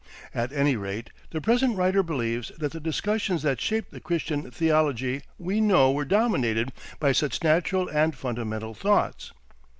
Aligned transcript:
At 0.33 0.51
any 0.51 0.75
rate 0.75 1.11
the 1.29 1.39
present 1.41 1.77
writer 1.77 2.01
believes 2.01 2.51
that 2.57 2.71
the 2.71 2.79
discussions 2.79 3.43
that 3.43 3.61
shaped 3.61 3.91
the 3.91 3.99
Christian 3.99 4.49
theology 4.49 5.21
we 5.37 5.61
know 5.61 5.91
were 5.91 6.05
dominated 6.05 6.73
by 6.99 7.11
such 7.11 7.43
natural 7.43 7.87
and 7.87 8.15
fundamental 8.15 8.73
thoughts. 8.73 9.31